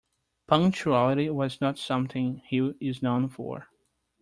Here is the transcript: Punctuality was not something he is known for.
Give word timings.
Punctuality 0.47 1.29
was 1.29 1.61
not 1.61 1.77
something 1.77 2.41
he 2.47 2.73
is 2.81 3.03
known 3.03 3.29
for. 3.29 3.67